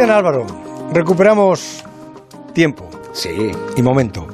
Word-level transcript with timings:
Cristian 0.00 0.16
Álvaro, 0.16 0.46
recuperamos 0.94 1.84
tiempo. 2.54 2.88
Sí. 3.12 3.28
Y 3.76 3.82
momento. 3.82 4.26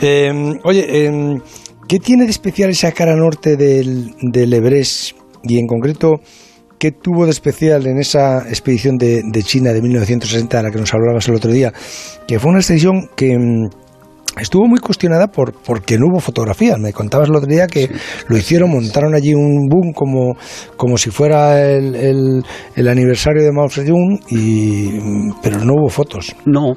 Eh, 0.00 0.30
oye, 0.62 0.86
eh, 0.88 1.40
¿qué 1.88 1.98
tiene 1.98 2.26
de 2.26 2.30
especial 2.30 2.70
esa 2.70 2.92
cara 2.92 3.16
norte 3.16 3.56
del, 3.56 4.14
del 4.20 4.52
Everest 4.52 5.16
y 5.42 5.58
en 5.58 5.66
concreto 5.66 6.20
qué 6.78 6.92
tuvo 6.92 7.24
de 7.24 7.32
especial 7.32 7.88
en 7.88 7.98
esa 7.98 8.48
expedición 8.48 8.98
de, 8.98 9.22
de 9.24 9.42
China 9.42 9.72
de 9.72 9.82
1960 9.82 10.60
a 10.60 10.62
la 10.62 10.70
que 10.70 10.78
nos 10.78 10.94
hablabas 10.94 11.26
el 11.26 11.34
otro 11.34 11.50
día? 11.50 11.72
Que 12.28 12.38
fue 12.38 12.52
una 12.52 12.60
expedición 12.60 13.10
que 13.16 13.36
mm, 13.36 13.68
estuvo 14.38 14.66
muy 14.66 14.78
cuestionada 14.78 15.28
por 15.28 15.52
porque 15.52 15.96
no 15.98 16.06
hubo 16.10 16.20
fotografías. 16.20 16.78
Me 16.78 16.92
contabas 16.92 17.28
el 17.28 17.36
otro 17.36 17.48
día 17.48 17.66
que 17.66 17.88
lo 18.28 18.36
hicieron, 18.36 18.70
montaron 18.70 19.14
allí 19.14 19.34
un 19.34 19.68
boom 19.68 19.92
como, 19.92 20.36
como 20.76 20.96
si 20.98 21.10
fuera 21.10 21.60
el, 21.60 21.94
el- 21.94 22.44
el 22.76 22.88
aniversario 22.88 23.42
de 23.42 23.52
Mao 23.52 23.68
Zedong, 23.68 24.20
y, 24.30 24.90
pero 25.42 25.58
no 25.64 25.74
hubo 25.74 25.88
fotos. 25.88 26.34
No, 26.46 26.74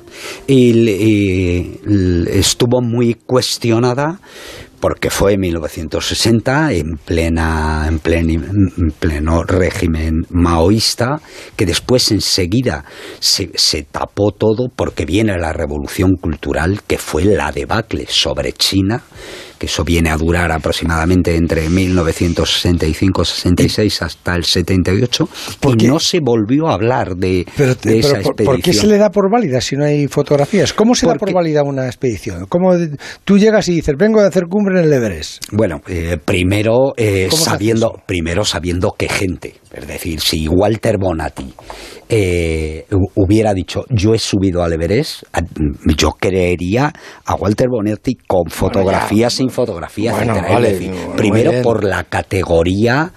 y, 0.48 0.73
le- 0.73 0.91
y 0.98 1.79
l- 1.85 2.39
estuvo 2.39 2.81
muy 2.81 3.16
cuestionada 3.16 4.20
porque 4.83 5.09
fue 5.09 5.35
en 5.35 5.39
1960 5.39 6.73
en 6.73 6.97
plena 6.97 7.85
en, 7.87 8.01
plen- 8.01 8.73
en 8.77 8.91
pleno 8.91 9.41
régimen 9.43 10.23
maoísta 10.29 11.21
que 11.55 11.65
después 11.65 12.11
enseguida 12.11 12.83
se, 13.21 13.49
se 13.55 13.83
tapó 13.83 14.33
todo 14.33 14.67
porque 14.75 15.05
viene 15.05 15.37
la 15.37 15.53
revolución 15.53 16.17
cultural 16.19 16.81
que 16.85 16.97
fue 16.97 17.23
la 17.23 17.53
debacle 17.53 18.07
sobre 18.09 18.51
China 18.51 19.01
que 19.63 19.67
eso 19.67 19.85
viene 19.85 20.09
a 20.09 20.17
durar 20.17 20.52
aproximadamente 20.52 21.38
entre 21.38 21.70
1965-66 21.70 24.02
hasta 24.02 24.35
el 24.35 24.44
78 24.44 25.29
¿Por 25.62 25.76
y 25.76 25.77
qué? 25.77 25.87
no 25.87 26.01
se 26.01 26.20
volvió 26.20 26.68
a 26.68 26.74
hablar 26.74 27.15
de, 27.15 27.46
Pero, 27.55 27.74
de 27.76 27.99
esa 27.99 28.15
pero 28.15 28.24
¿por, 28.24 28.32
expedición. 28.34 28.46
por 28.46 28.62
qué 28.62 28.74
se 28.74 28.87
le 28.87 28.98
da 28.98 29.10
por 29.10 29.32
válida 29.32 29.62
si 29.62 29.77
no 29.77 29.85
hay 29.85 30.10
fotografías? 30.10 30.74
¿Cómo 30.74 30.96
se 30.96 31.07
da 31.07 31.15
por 31.15 31.32
válida 31.32 31.63
una 31.63 31.85
expedición? 31.85 32.46
¿Cómo 32.49 32.76
tú 33.24 33.37
llegas 33.37 33.70
y 33.70 33.76
dices, 33.76 33.96
vengo 33.98 34.20
de 34.20 34.27
hacer 34.27 34.48
cumbre 34.49 34.79
en 34.79 34.85
el 34.85 34.91
Everest? 34.93 35.46
Bueno, 35.54 35.80
eh, 35.87 36.18
primero 36.24 36.91
eh, 36.98 37.27
¿Cómo 37.30 37.41
se 37.41 37.49
hace 37.49 37.52
sabiendo, 37.52 38.02
primero 38.05 38.43
sabiendo 38.43 38.93
qué 38.98 39.07
gente, 39.07 39.55
es 39.71 39.87
decir, 39.87 40.20
si 40.20 40.49
Walter 40.49 40.98
Bonatti 40.98 41.54
eh, 42.09 42.85
hubiera 43.24 43.54
dicho 43.54 43.85
yo 43.90 44.13
he 44.13 44.20
subido 44.20 44.63
al 44.63 44.74
Everest, 44.74 45.24
a- 45.34 45.41
yo 45.98 46.12
creería 46.20 46.91
a 47.26 47.35
Walter 47.35 47.68
Bonatti 47.70 48.15
con 48.27 48.49
fotografías, 48.49 49.34
sin 49.34 49.49
fotografías, 49.49 50.15
Bueno, 50.15 50.34
vale, 50.35 50.71
decir, 50.74 50.91
primero 51.15 51.52
por 51.62 51.84
la 51.84 52.04
categoría 52.04 53.12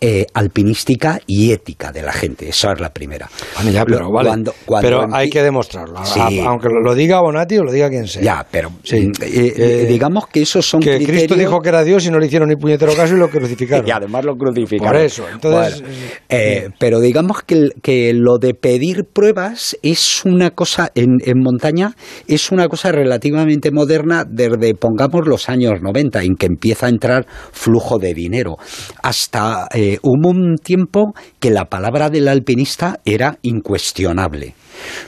eh, 0.00 0.26
alpinística 0.34 1.20
y 1.26 1.52
ética 1.52 1.90
de 1.92 2.02
la 2.02 2.12
gente, 2.12 2.48
esa 2.48 2.72
es 2.72 2.80
la 2.80 2.90
primera. 2.90 3.28
Bueno, 3.56 3.70
ya, 3.70 3.84
pero, 3.84 4.10
vale. 4.10 4.28
cuando- 4.28 4.54
cuando 4.64 4.88
pero 4.88 5.06
hay 5.14 5.28
que 5.30 5.42
demostrarlo. 5.42 6.04
Sí. 6.04 6.40
Aunque 6.46 6.68
lo, 6.68 6.94
diga 6.94 7.20
Bonatti 7.20 7.58
o 7.58 7.64
lo 7.64 7.72
diga 7.72 7.88
quien 7.88 8.06
sea. 8.06 8.22
Ya, 8.22 8.46
pero 8.50 8.70
Sí. 8.84 9.00
mm, 9.08 9.12
eh, 9.22 9.52
Eh, 9.56 9.86
digamos 9.88 10.26
que 10.28 10.42
esos 10.42 10.66
son 10.68 10.80
que 10.80 10.96
criterios... 10.96 11.24
Cristo 11.24 11.34
dijo 11.34 11.60
que 11.60 11.68
era 11.68 11.82
Dios 11.84 12.04
y 12.06 12.10
no 12.10 12.18
le 12.18 12.26
hicieron 12.26 12.48
ni 12.48 12.56
puñetero 12.56 12.94
caso 12.94 13.14
y 13.14 13.18
lo 13.18 13.28
crucificaron. 13.30 13.86
Y 13.86 13.90
además 13.90 14.24
lo 14.24 14.34
crucificaron. 14.36 14.92
Por 14.92 15.00
eso, 15.00 15.24
entonces, 15.32 15.82
Bueno, 15.82 16.74
pero 16.78 17.00
digamos 17.00 17.42
que, 17.42 17.68
que 17.82 18.12
lo 18.14 18.38
de 18.38 18.54
pedir 18.54 19.04
pruebas 19.12 19.76
es 19.82 20.24
una 20.24 20.50
cosa, 20.50 20.90
en, 20.94 21.16
en 21.24 21.38
montaña, 21.40 21.94
es 22.26 22.50
una 22.52 22.68
cosa 22.68 22.92
relativamente 22.92 23.70
moderna 23.70 24.24
desde, 24.28 24.74
pongamos, 24.74 25.26
los 25.26 25.48
años 25.48 25.80
90, 25.82 26.22
en 26.22 26.34
que 26.36 26.46
empieza 26.46 26.86
a 26.86 26.88
entrar 26.88 27.26
flujo 27.52 27.98
de 27.98 28.14
dinero. 28.14 28.56
Hasta 29.02 29.68
eh, 29.74 29.87
hubo 30.02 30.30
un 30.30 30.56
tiempo 30.56 31.14
que 31.40 31.50
la 31.50 31.66
palabra 31.66 32.10
del 32.10 32.28
alpinista 32.28 33.00
era 33.04 33.38
incuestionable. 33.42 34.54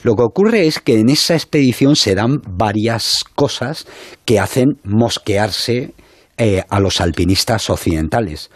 Lo 0.03 0.15
que 0.17 0.23
ocurre 0.23 0.67
es 0.67 0.81
que 0.81 0.99
en 0.99 1.09
esa 1.09 1.35
expedición 1.35 1.97
se 1.97 2.15
dan 2.15 2.41
varias 2.49 3.25
cosas 3.35 3.87
que 4.25 4.41
hacen 4.41 4.79
mosquearse 4.85 5.93
eh, 6.39 6.63
a 6.69 6.81
los 6.81 7.01
alpinistas 7.01 7.71
occidentales. 7.71 8.51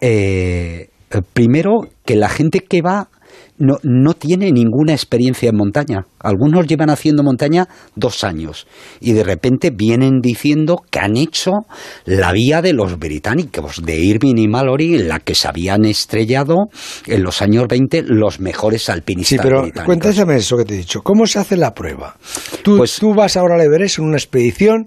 Eh, 0.00 0.88
eh, 1.10 1.22
primero, 1.32 1.88
que 2.04 2.16
la 2.16 2.28
gente 2.28 2.60
que 2.60 2.82
va 2.82 3.08
no, 3.58 3.76
no 3.82 4.14
tiene 4.14 4.52
ninguna 4.52 4.92
experiencia 4.92 5.48
en 5.48 5.56
montaña. 5.56 6.06
Algunos 6.20 6.66
llevan 6.66 6.90
haciendo 6.90 7.22
montaña 7.22 7.66
dos 7.94 8.22
años 8.24 8.66
y 9.00 9.12
de 9.12 9.24
repente 9.24 9.70
vienen 9.70 10.20
diciendo 10.20 10.82
que 10.90 10.98
han 10.98 11.16
hecho 11.16 11.52
la 12.04 12.32
vía 12.32 12.60
de 12.62 12.72
los 12.74 12.98
británicos, 12.98 13.82
de 13.84 13.96
Irving 13.96 14.36
y 14.36 14.48
Mallory, 14.48 14.96
en 14.96 15.08
la 15.08 15.20
que 15.20 15.34
se 15.34 15.48
habían 15.48 15.84
estrellado 15.84 16.56
en 17.06 17.22
los 17.22 17.40
años 17.42 17.66
20 17.68 18.02
los 18.06 18.40
mejores 18.40 18.88
alpinistas 18.90 19.28
Sí, 19.28 19.38
pero 19.42 19.62
británicos. 19.62 19.84
cuéntame 19.84 20.36
eso 20.36 20.56
que 20.56 20.64
te 20.64 20.74
he 20.74 20.78
dicho. 20.78 21.00
¿Cómo 21.02 21.26
se 21.26 21.38
hace 21.38 21.56
la 21.56 21.72
prueba? 21.72 22.16
Tú, 22.62 22.76
Pues- 22.76 22.96
tú 22.98 23.14
vas 23.14 23.36
ahora 23.36 23.54
al 23.54 23.62
Everest 23.62 23.98
en 23.98 24.04
una 24.04 24.16
expedición 24.16 24.86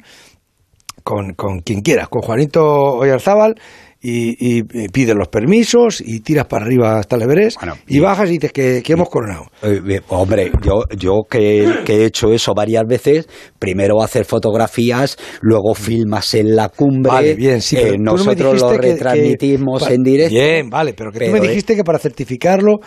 con, 1.04 1.34
con 1.34 1.60
quien 1.62 1.82
quieras, 1.82 2.08
con 2.10 2.22
Juanito 2.22 2.62
Oyarzábal, 2.64 3.56
y, 4.02 4.60
y, 4.60 4.64
y 4.84 4.88
pides 4.90 5.16
los 5.16 5.28
permisos 5.28 6.02
y 6.02 6.22
tiras 6.22 6.46
para 6.46 6.66
arriba 6.66 7.00
hasta 7.00 7.18
el 7.18 7.24
Everest 7.24 7.58
Bueno, 7.60 7.76
y, 7.88 7.98
y- 7.98 8.00
bajas 8.00 8.30
y 8.30 8.34
dices 8.34 8.54
que, 8.54 8.82
que 8.84 8.94
hemos 8.94 9.10
coronado. 9.10 9.46
Eh, 9.62 9.82
eh, 9.90 10.02
hombre, 10.08 10.52
yo, 10.64 10.84
yo 10.98 11.22
que, 11.30 11.68
que 11.86 11.98
he 11.98 12.06
hecho 12.06 12.32
eso 12.32 12.54
varias 12.54 12.84
veces, 12.88 13.28
primero 13.60 14.02
hacer 14.02 14.24
fotografías, 14.26 15.18
luego 15.42 15.74
filmas 15.74 16.34
en 16.34 16.56
la 16.56 16.70
cumbre, 16.70 17.12
Vale, 17.12 17.36
bien, 17.36 17.62
sí, 17.62 17.76
eh, 17.76 17.82
pero 17.84 17.96
no 17.98 18.12
nosotros 18.14 18.62
lo 18.62 18.70
que- 18.72 18.76
que- 18.80 18.92
retransmitimos 18.94 19.90
en 19.90 20.04
directo. 20.04 20.34
Bien, 20.34 20.70
vale, 20.70 20.94
pero 20.94 21.12
que 21.12 21.26
tú 21.26 21.32
me 21.32 21.40
eh, 21.40 21.50
dijiste 21.50 21.76
que 21.76 21.84
para 21.84 22.00
certificarlo 22.00 22.78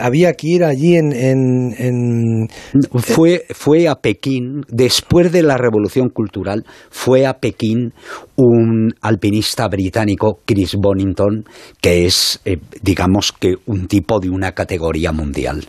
había 0.00 0.32
que 0.32 0.48
ir 0.48 0.64
allí 0.64 0.96
en... 0.96 1.12
en, 1.12 1.74
en- 1.78 2.48
Fue, 3.00 3.44
fue 3.50 3.88
a 3.88 3.94
Pekín, 3.96 4.62
después 4.68 5.30
de 5.30 5.42
la 5.42 5.56
Revolución 5.56 6.08
Cultural, 6.08 6.64
fue 6.90 7.24
a 7.26 7.34
Pekín 7.34 7.92
un 8.36 8.90
alpinista 9.00 9.68
británico, 9.68 10.40
Bonington, 10.78 11.44
que 11.80 12.06
es, 12.06 12.40
eh, 12.44 12.58
digamos 12.82 13.32
que, 13.32 13.56
un 13.66 13.86
tipo 13.88 14.18
de 14.20 14.30
una 14.30 14.52
categoría 14.52 15.12
mundial. 15.12 15.66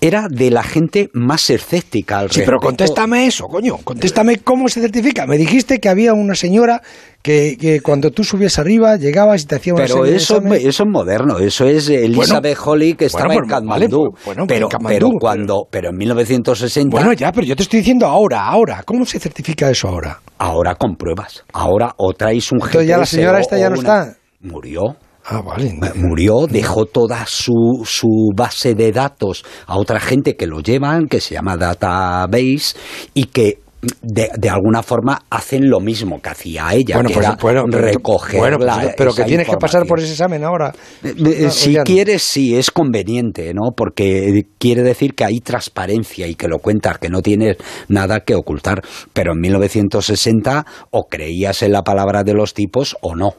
Era 0.00 0.26
de 0.30 0.50
la 0.50 0.62
gente 0.62 1.10
más 1.12 1.50
escéptica 1.50 2.18
al 2.20 2.30
Sí, 2.30 2.40
pero 2.40 2.52
respecto. 2.58 2.66
contéstame 2.66 3.26
eso, 3.26 3.46
coño. 3.46 3.76
Contéstame 3.84 4.38
cómo 4.38 4.68
se 4.68 4.80
certifica. 4.80 5.26
Me 5.26 5.36
dijiste 5.36 5.78
que 5.78 5.88
había 5.88 6.12
una 6.14 6.34
señora 6.34 6.80
que, 7.22 7.56
que 7.60 7.80
cuando 7.82 8.10
tú 8.10 8.24
subías 8.24 8.58
arriba 8.58 8.96
llegabas 8.96 9.42
y 9.42 9.46
te 9.46 9.56
hacía 9.56 9.74
una 9.74 9.82
Pero 9.84 9.96
serie 10.04 10.16
eso, 10.16 10.38
eso 10.56 10.82
es 10.84 10.88
moderno, 10.88 11.38
eso 11.38 11.66
es 11.66 11.88
Elizabeth 11.90 12.56
Holly 12.64 12.94
que 12.94 13.04
estaba 13.06 13.26
bueno, 13.26 13.42
en 13.42 13.48
pues, 13.48 13.64
vale, 13.66 13.88
pues, 13.90 14.24
bueno, 14.24 14.44
pero, 14.46 14.66
en 14.66 14.70
Katmandú, 14.70 14.88
pero 14.98 15.08
pero- 15.10 15.18
cuando, 15.20 15.68
pero 15.70 15.90
en 15.90 15.96
1960, 15.98 16.90
Bueno, 16.96 17.12
ya, 17.12 17.30
pero 17.32 17.46
yo 17.46 17.54
te 17.56 17.62
estoy 17.64 17.80
diciendo 17.80 18.06
ahora, 18.06 18.46
ahora. 18.46 18.82
¿Cómo 18.84 19.04
se 19.04 19.18
certifica 19.20 19.68
eso 19.70 19.88
ahora? 19.88 20.20
ahora 20.38 20.74
con 20.76 20.96
pruebas. 20.96 21.44
Ahora 21.52 21.92
o 21.98 22.14
traéis 22.14 22.50
un 22.52 22.58
Entonces 22.62 22.86
ya 22.86 22.96
la 22.96 23.04
señora 23.04 23.40
esta 23.40 23.58
ya 23.58 23.68
no 23.68 23.78
una- 23.78 24.04
está. 24.04 24.16
Murió. 24.40 24.96
Ah, 25.24 25.42
vale. 25.42 25.78
Murió, 25.96 26.46
dejó 26.48 26.86
toda 26.86 27.26
su, 27.26 27.82
su 27.84 28.30
base 28.34 28.74
de 28.74 28.90
datos 28.90 29.44
a 29.66 29.76
otra 29.76 30.00
gente 30.00 30.34
que 30.34 30.46
lo 30.46 30.60
llevan, 30.60 31.06
que 31.08 31.20
se 31.20 31.34
llama 31.34 31.56
Database, 31.58 32.74
y 33.12 33.26
que 33.26 33.58
de, 34.02 34.30
de 34.36 34.48
alguna 34.50 34.82
forma 34.82 35.22
hacen 35.30 35.68
lo 35.70 35.80
mismo 35.80 36.20
que 36.20 36.28
hacía 36.30 36.68
ella, 36.72 36.96
Bueno, 36.96 37.08
que 37.08 37.14
pues, 37.14 37.26
era 37.26 37.36
bueno, 37.40 37.64
recoger 37.66 38.40
bueno, 38.40 38.56
pues, 38.58 38.66
la- 38.66 38.94
pero 38.96 39.14
que 39.14 39.24
tienes 39.24 39.46
que 39.48 39.56
pasar 39.56 39.86
por 39.86 40.00
ese 40.00 40.12
examen 40.12 40.42
ahora. 40.44 40.72
Eh, 41.04 41.14
eh, 41.16 41.42
No, 41.44 41.50
si 41.50 41.72
ya 41.72 41.78
no. 41.80 41.84
quieres, 41.84 42.22
sí, 42.22 42.56
es 42.56 42.70
conveniente, 42.70 43.52
¿no? 43.54 43.72
Porque 43.76 44.42
quiere 44.58 44.82
decir 44.82 45.14
que 45.14 45.24
hay 45.24 45.40
transparencia 45.40 46.26
y 46.26 46.34
que 46.34 46.48
lo 46.48 46.58
cuentas, 46.58 46.98
que 46.98 47.08
no 47.10 47.20
tienes 47.22 47.56
nada 47.88 48.20
que 48.20 48.34
ocultar. 48.34 48.82
Pero 49.12 49.32
en 49.32 49.40
1960 49.40 50.64
o 50.90 51.04
creías 51.08 51.62
en 51.62 51.72
la 51.72 51.82
palabra 51.82 52.22
de 52.22 52.32
los 52.34 52.52
tipos 52.54 52.96
o 53.02 53.14
no. 53.14 53.34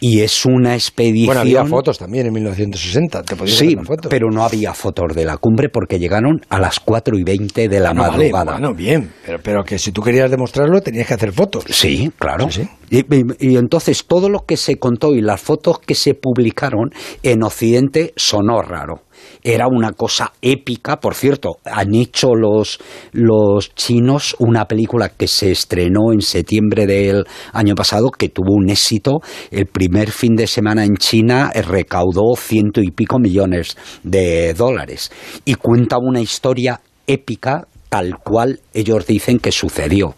Y 0.00 0.20
es 0.20 0.46
una 0.46 0.74
expedición... 0.74 1.26
Bueno, 1.26 1.40
había 1.42 1.64
fotos 1.66 1.98
también 1.98 2.26
en 2.26 2.32
1960. 2.32 3.22
Te 3.22 3.36
podías 3.36 3.56
Sí, 3.58 3.66
hacer 3.66 3.78
una 3.78 3.86
foto. 3.86 4.08
pero 4.08 4.30
no 4.30 4.42
había 4.44 4.72
fotos 4.74 5.14
de 5.14 5.24
la 5.24 5.36
cumbre 5.36 5.68
porque 5.68 5.98
llegaron 5.98 6.40
a 6.48 6.58
las 6.58 6.80
4 6.80 7.18
y 7.18 7.22
20 7.22 7.68
de 7.68 7.80
la 7.80 7.92
No, 7.92 8.02
vale, 8.02 8.30
madrugada. 8.30 8.52
bueno, 8.52 8.74
bien. 8.74 9.12
Pero, 9.26 9.38
pero 9.42 9.62
que 9.64 9.78
si 9.78 9.92
tú 9.92 10.00
querías 10.02 10.30
demostrarlo 10.30 10.80
tenías 10.80 11.06
que 11.06 11.14
hacer 11.14 11.32
fotos. 11.32 11.64
Sí, 11.68 12.10
claro. 12.18 12.50
Sí, 12.50 12.62
sí. 12.62 12.68
Y, 12.90 12.98
y- 13.14 13.50
y 13.52 13.56
entonces 13.56 14.04
todo 14.06 14.28
lo 14.28 14.40
que 14.46 14.56
se 14.56 14.76
contó 14.78 15.14
y 15.14 15.20
las 15.20 15.40
fotos 15.40 15.78
que 15.80 15.94
se 15.94 16.14
publicaron 16.14 16.90
en 17.22 17.42
Occidente 17.42 18.12
sonó 18.16 18.62
raro. 18.62 19.02
Era 19.42 19.66
una 19.68 19.92
cosa 19.92 20.32
épica, 20.42 21.00
por 21.00 21.14
cierto, 21.14 21.58
han 21.64 21.94
hecho 21.94 22.34
los, 22.34 22.78
los 23.12 23.74
chinos 23.74 24.36
una 24.38 24.66
película 24.66 25.08
que 25.08 25.26
se 25.26 25.50
estrenó 25.50 26.12
en 26.12 26.20
septiembre 26.20 26.86
del 26.86 27.24
año 27.52 27.74
pasado 27.74 28.10
que 28.10 28.28
tuvo 28.28 28.54
un 28.54 28.70
éxito. 28.70 29.20
El 29.50 29.66
primer 29.66 30.10
fin 30.10 30.36
de 30.36 30.46
semana 30.46 30.84
en 30.84 30.96
China 30.96 31.50
eh, 31.54 31.62
recaudó 31.62 32.34
ciento 32.36 32.80
y 32.82 32.90
pico 32.90 33.18
millones 33.18 33.76
de 34.02 34.54
dólares 34.54 35.10
y 35.44 35.54
cuenta 35.54 35.96
una 35.98 36.20
historia 36.20 36.80
épica 37.06 37.66
tal 37.90 38.18
cual 38.18 38.60
ellos 38.72 39.06
dicen 39.06 39.38
que 39.38 39.52
sucedió. 39.52 40.14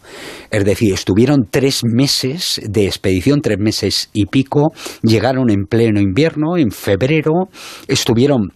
Es 0.51 0.63
decir, 0.63 0.93
estuvieron 0.93 1.47
tres 1.49 1.81
meses 1.83 2.61
de 2.63 2.85
expedición, 2.85 3.41
tres 3.41 3.57
meses 3.59 4.09
y 4.13 4.27
pico, 4.27 4.71
llegaron 5.01 5.49
en 5.49 5.65
pleno 5.65 5.99
invierno, 5.99 6.55
en 6.55 6.69
febrero, 6.71 7.49
estuvieron 7.87 8.51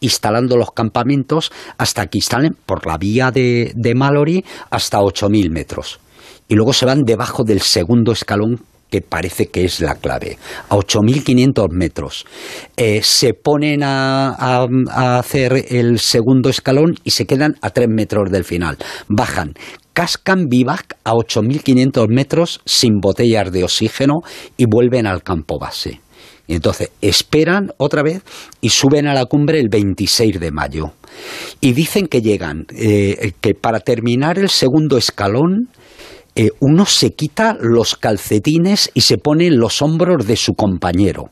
instalando 0.00 0.56
los 0.56 0.72
campamentos 0.72 1.52
hasta 1.76 2.06
que 2.06 2.18
instalen 2.18 2.56
por 2.66 2.86
la 2.86 2.98
vía 2.98 3.30
de, 3.30 3.72
de 3.74 3.94
Mallory 3.94 4.44
hasta 4.70 4.98
8.000 4.98 5.50
metros. 5.50 6.00
Y 6.48 6.54
luego 6.54 6.72
se 6.72 6.86
van 6.86 7.02
debajo 7.02 7.44
del 7.44 7.60
segundo 7.60 8.12
escalón 8.12 8.60
que 8.90 9.02
parece 9.02 9.48
que 9.48 9.64
es 9.64 9.80
la 9.80 9.96
clave, 9.96 10.38
a 10.68 10.76
8.500 10.76 11.68
metros. 11.70 12.24
Eh, 12.76 13.00
se 13.02 13.34
ponen 13.34 13.82
a, 13.82 14.30
a, 14.30 15.18
hacer 15.18 15.66
el 15.68 15.98
segundo 15.98 16.48
escalón 16.48 16.94
y 17.04 17.10
se 17.10 17.26
quedan 17.26 17.56
a 17.60 17.70
3 17.70 17.88
metros 17.88 18.30
del 18.30 18.44
final. 18.44 18.78
Bajan, 19.08 19.52
cascan 19.92 20.46
vivac 20.46 20.96
a 21.04 21.12
8.500 21.12 22.08
metros 22.08 22.60
sin 22.64 23.00
botellas 23.00 23.52
de 23.52 23.64
oxígeno 23.64 24.20
y 24.56 24.64
vuelven 24.64 25.06
al 25.06 25.22
campo 25.22 25.58
base. 25.58 26.00
Y 26.46 26.54
entonces 26.54 26.90
esperan 27.00 27.72
otra 27.76 28.02
vez 28.02 28.22
y 28.60 28.70
suben 28.70 29.06
a 29.06 29.14
la 29.14 29.26
cumbre 29.26 29.60
el 29.60 29.68
26 29.68 30.40
de 30.40 30.50
mayo. 30.50 30.92
Y 31.60 31.72
dicen 31.72 32.06
que 32.06 32.22
llegan, 32.22 32.66
eh, 32.74 33.32
que 33.40 33.54
para 33.54 33.80
terminar 33.80 34.38
el 34.38 34.48
segundo 34.48 34.96
escalón, 34.96 35.68
eh, 36.34 36.50
uno 36.60 36.86
se 36.86 37.10
quita 37.10 37.56
los 37.60 37.96
calcetines 37.96 38.90
y 38.94 39.02
se 39.02 39.18
pone 39.18 39.46
en 39.46 39.58
los 39.58 39.82
hombros 39.82 40.26
de 40.26 40.36
su 40.36 40.54
compañero 40.54 41.30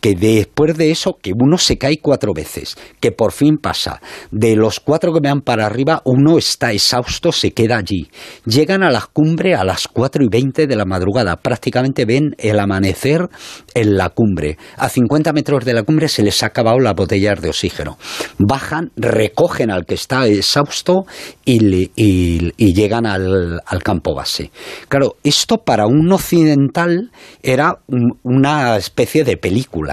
que 0.00 0.14
después 0.14 0.76
de 0.76 0.90
eso, 0.90 1.18
que 1.20 1.32
uno 1.34 1.58
se 1.58 1.78
cae 1.78 1.98
cuatro 2.00 2.32
veces, 2.32 2.76
que 3.00 3.12
por 3.12 3.32
fin 3.32 3.58
pasa. 3.58 4.00
De 4.30 4.56
los 4.56 4.80
cuatro 4.80 5.12
que 5.12 5.20
van 5.20 5.40
para 5.40 5.66
arriba, 5.66 6.02
uno 6.04 6.38
está 6.38 6.72
exhausto, 6.72 7.32
se 7.32 7.52
queda 7.52 7.78
allí. 7.78 8.08
Llegan 8.44 8.82
a 8.82 8.90
la 8.90 9.06
cumbre 9.12 9.54
a 9.54 9.64
las 9.64 9.88
cuatro 9.88 10.24
y 10.24 10.28
veinte 10.28 10.66
de 10.66 10.76
la 10.76 10.84
madrugada. 10.84 11.36
Prácticamente 11.36 12.04
ven 12.04 12.34
el 12.38 12.58
amanecer 12.60 13.28
en 13.74 13.96
la 13.96 14.10
cumbre. 14.10 14.58
A 14.76 14.88
50 14.88 15.32
metros 15.32 15.64
de 15.64 15.74
la 15.74 15.82
cumbre 15.82 16.08
se 16.08 16.22
les 16.22 16.42
ha 16.42 16.46
acabado 16.46 16.78
las 16.78 16.94
botellas 16.94 17.40
de 17.40 17.48
oxígeno. 17.48 17.98
Bajan, 18.38 18.92
recogen 18.96 19.70
al 19.70 19.84
que 19.86 19.94
está 19.94 20.26
exhausto 20.26 21.04
y, 21.44 21.58
llegan 22.72 23.06
al, 23.06 23.60
campo 23.82 24.14
base. 24.14 24.50
Claro, 24.88 25.16
esto 25.24 25.58
para 25.64 25.86
un 25.86 26.12
occidental 26.12 27.10
era 27.42 27.78
una 28.22 28.76
especie 28.76 29.24
de 29.24 29.36
película 29.36 29.87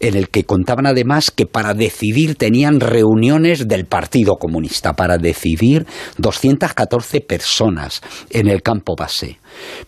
en 0.00 0.16
el 0.16 0.28
que 0.28 0.44
contaban 0.44 0.86
además 0.86 1.30
que 1.30 1.46
para 1.46 1.74
decidir 1.74 2.36
tenían 2.36 2.80
reuniones 2.80 3.68
del 3.68 3.86
Partido 3.86 4.36
Comunista, 4.36 4.94
para 4.94 5.18
decidir 5.18 5.86
214 6.18 7.20
personas 7.20 8.00
en 8.30 8.48
el 8.48 8.62
campo 8.62 8.94
base. 8.96 9.38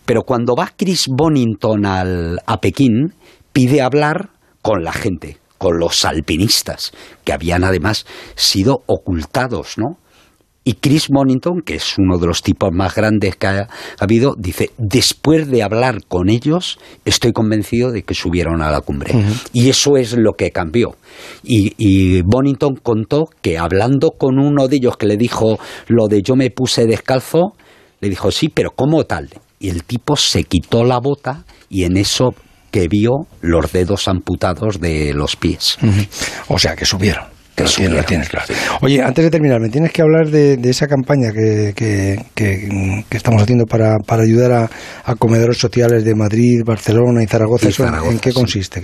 Pero 0.05 0.21
cuando 0.23 0.55
va 0.55 0.71
Chris 0.75 1.07
Bonington 1.07 1.85
a 1.85 2.57
Pekín, 2.61 3.13
pide 3.51 3.81
hablar 3.81 4.29
con 4.61 4.83
la 4.83 4.93
gente, 4.93 5.37
con 5.57 5.79
los 5.79 6.05
alpinistas, 6.05 6.91
que 7.23 7.33
habían 7.33 7.63
además 7.63 8.05
sido 8.35 8.83
ocultados, 8.85 9.77
¿no? 9.77 9.97
Y 10.65 10.73
Chris 10.75 11.11
Monington, 11.11 11.61
que 11.61 11.75
es 11.75 11.97
uno 11.97 12.17
de 12.17 12.27
los 12.27 12.41
tipos 12.41 12.71
más 12.71 12.95
grandes 12.95 13.35
que 13.35 13.47
ha, 13.47 13.67
habido, 13.99 14.35
dice, 14.37 14.71
después 14.77 15.49
de 15.49 15.61
hablar 15.61 16.05
con 16.07 16.29
ellos, 16.29 16.79
estoy 17.03 17.33
convencido 17.33 17.91
de 17.91 18.03
que 18.03 18.13
subieron 18.13 18.61
a 18.61 18.71
la 18.71 18.79
cumbre. 18.81 19.13
Y 19.51 19.69
eso 19.69 19.97
es 19.97 20.13
lo 20.17 20.33
que 20.33 20.51
cambió. 20.51 20.95
Y, 21.43 21.73
y, 21.77 22.21
Bonington 22.21 22.75
contó 22.81 23.25
que 23.41 23.57
hablando 23.57 24.11
con 24.11 24.39
uno 24.39 24.67
de 24.67 24.77
ellos 24.77 24.95
que 24.95 25.05
le 25.05 25.17
dijo 25.17 25.59
lo 25.87 26.07
de 26.07 26.21
yo 26.21 26.35
me 26.35 26.49
puse 26.49 26.85
descalzo, 26.85 27.55
le 27.99 28.09
dijo, 28.09 28.31
sí, 28.31 28.49
pero 28.49 28.71
¿cómo 28.71 29.03
tal? 29.03 29.29
Y 29.59 29.69
el 29.69 29.83
tipo 29.83 30.15
se 30.15 30.43
quitó 30.45 30.83
la 30.83 30.99
bota 30.99 31.43
y 31.69 31.83
en 31.83 31.97
eso 31.97 32.35
que 32.71 32.87
vio 32.87 33.27
los 33.41 33.71
dedos 33.71 34.07
amputados 34.07 34.81
de 34.81 35.13
los 35.13 35.35
pies. 35.35 35.77
O 36.47 36.57
sea, 36.57 36.75
que 36.75 36.85
subieron. 36.85 37.32
Oye, 38.81 39.01
antes 39.01 39.23
de 39.23 39.29
terminar, 39.29 39.59
me 39.59 39.69
tienes 39.69 39.91
que 39.91 40.01
hablar 40.01 40.29
de, 40.29 40.59
esa 40.63 40.87
campaña 40.87 41.31
que, 41.31 41.73
que, 41.75 43.05
estamos 43.11 43.41
haciendo 43.41 43.65
para, 43.65 43.97
para 43.99 44.23
ayudar 44.23 44.69
a, 45.05 45.15
comedores 45.15 45.57
sociales 45.57 46.03
de 46.03 46.15
Madrid, 46.15 46.61
Barcelona 46.65 47.23
y 47.23 47.27
Zaragoza. 47.27 47.67
¿En 48.09 48.19
qué 48.19 48.33
consiste? 48.33 48.81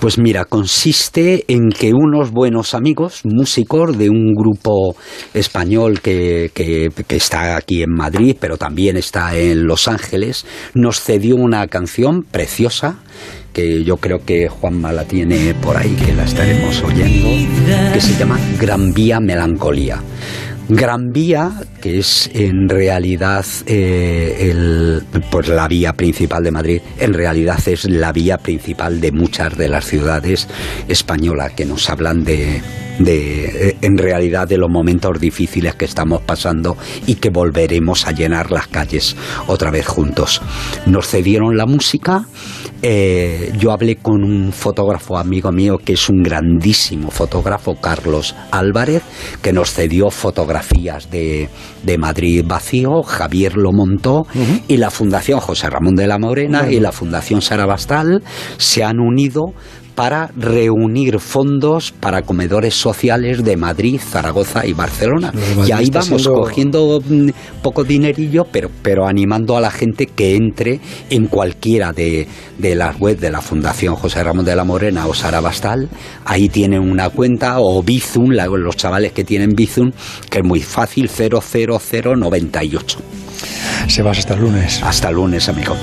Pues 0.00 0.18
mira, 0.18 0.44
consiste 0.44 1.44
en 1.48 1.68
que 1.70 1.92
unos 1.92 2.30
buenos 2.30 2.74
amigos, 2.74 3.20
músicos 3.24 3.96
de 3.98 4.08
un 4.08 4.34
grupo 4.34 4.96
español 5.34 6.00
que, 6.00 6.50
que 6.54 7.16
está 7.16 7.56
aquí 7.56 7.82
en 7.82 7.92
Madrid, 7.92 8.36
pero 8.40 8.56
también 8.56 8.96
está 8.96 9.36
en 9.36 9.66
Los 9.66 9.88
Ángeles, 9.88 10.46
nos 10.74 11.00
cedió 11.00 11.36
una 11.36 11.66
canción 11.66 12.22
preciosa 12.22 12.98
que 13.52 13.84
yo 13.84 13.96
creo 13.96 14.24
que 14.24 14.48
Juanma 14.48 14.92
la 14.92 15.04
tiene 15.04 15.54
por 15.54 15.76
ahí, 15.76 15.94
que 15.94 16.12
la 16.14 16.24
estaremos 16.24 16.82
oyendo, 16.82 17.28
que 17.92 18.00
se 18.00 18.18
llama 18.18 18.38
Gran 18.60 18.92
Vía 18.92 19.20
Melancolía. 19.20 20.00
Gran 20.68 21.10
Vía, 21.10 21.50
que 21.80 21.98
es 21.98 22.30
en 22.32 22.68
realidad 22.68 23.44
eh, 23.66 24.50
el, 24.50 25.02
pues 25.28 25.48
la 25.48 25.66
vía 25.66 25.92
principal 25.94 26.44
de 26.44 26.50
Madrid, 26.52 26.80
en 27.00 27.12
realidad 27.12 27.58
es 27.66 27.90
la 27.90 28.12
vía 28.12 28.38
principal 28.38 29.00
de 29.00 29.10
muchas 29.10 29.56
de 29.58 29.68
las 29.68 29.84
ciudades 29.84 30.46
españolas 30.86 31.54
que 31.54 31.64
nos 31.64 31.90
hablan 31.90 32.22
de, 32.22 32.62
de, 33.00 33.76
en 33.80 33.98
realidad 33.98 34.46
de 34.46 34.58
los 34.58 34.70
momentos 34.70 35.18
difíciles 35.18 35.74
que 35.74 35.86
estamos 35.86 36.20
pasando 36.22 36.76
y 37.06 37.16
que 37.16 37.30
volveremos 37.30 38.06
a 38.06 38.12
llenar 38.12 38.50
las 38.50 38.68
calles 38.68 39.16
otra 39.46 39.70
vez 39.70 39.86
juntos. 39.86 40.40
Nos 40.86 41.08
cedieron 41.08 41.56
la 41.56 41.66
música, 41.66 42.26
eh, 42.82 43.52
yo 43.58 43.72
hablé 43.72 43.96
con 43.96 44.24
un 44.24 44.52
fotógrafo 44.52 45.18
amigo 45.18 45.52
mío 45.52 45.76
que 45.82 45.94
es 45.94 46.08
un 46.08 46.22
grandísimo 46.22 47.10
fotógrafo, 47.10 47.74
Carlos 47.76 48.34
Álvarez, 48.50 49.02
que 49.42 49.52
nos 49.52 49.72
cedió 49.72 50.10
fotografías 50.10 51.10
de, 51.10 51.48
de 51.82 51.98
Madrid 51.98 52.44
vacío, 52.46 53.02
Javier 53.02 53.56
lo 53.56 53.72
montó. 53.72 54.26
Y 54.68 54.76
la 54.76 54.90
Fundación 54.90 55.40
José 55.40 55.68
Ramón 55.68 55.94
de 55.94 56.06
la 56.06 56.18
Morena 56.18 56.70
y 56.70 56.80
la 56.80 56.92
Fundación 56.92 57.42
Sara 57.42 57.66
Bastal 57.66 58.22
se 58.56 58.84
han 58.84 58.98
unido 59.00 59.52
para 60.00 60.30
reunir 60.34 61.20
fondos 61.20 61.92
para 61.92 62.22
comedores 62.22 62.74
sociales 62.74 63.44
de 63.44 63.58
Madrid, 63.58 64.00
Zaragoza 64.00 64.64
y 64.64 64.72
Barcelona. 64.72 65.30
Y 65.66 65.72
ahí 65.72 65.90
vamos 65.90 66.26
cogiendo 66.26 67.02
mm, 67.06 67.28
poco 67.60 67.84
dinerillo, 67.84 68.46
pero, 68.50 68.70
pero 68.80 69.06
animando 69.06 69.58
a 69.58 69.60
la 69.60 69.70
gente 69.70 70.06
que 70.06 70.36
entre 70.36 70.80
en 71.10 71.26
cualquiera 71.26 71.92
de, 71.92 72.26
de 72.56 72.74
las 72.74 72.98
webs 72.98 73.20
de 73.20 73.30
la 73.30 73.42
Fundación 73.42 73.94
José 73.94 74.24
Ramón 74.24 74.46
de 74.46 74.56
la 74.56 74.64
Morena 74.64 75.06
o 75.06 75.12
Sara 75.12 75.42
Bastal. 75.42 75.90
Ahí 76.24 76.48
tienen 76.48 76.80
una 76.80 77.10
cuenta 77.10 77.56
o 77.58 77.82
Bizum, 77.82 78.30
los 78.30 78.76
chavales 78.76 79.12
que 79.12 79.24
tienen 79.24 79.50
Bizum, 79.50 79.90
que 80.30 80.38
es 80.38 80.44
muy 80.44 80.62
fácil, 80.62 81.10
00098. 81.10 82.98
Se 83.86 84.02
vas 84.02 84.16
hasta 84.16 84.32
el 84.32 84.40
lunes. 84.40 84.82
Hasta 84.82 85.10
el 85.10 85.16
lunes, 85.16 85.46
amigo. 85.50 85.76